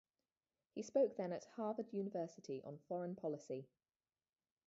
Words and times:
He 0.73 0.81
spoke 0.81 1.15
then 1.15 1.31
at 1.31 1.45
Harvard 1.57 1.93
University 1.93 2.59
on 2.63 2.79
foreign 2.87 3.15
policy. 3.15 3.67